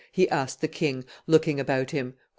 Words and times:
he 0.11 0.27
asked 0.29 0.61
the 0.61 0.67
king, 0.67 1.05
looking 1.27 1.59
about 1.59 1.91
him. 1.91 2.15
"O! 2.17 2.21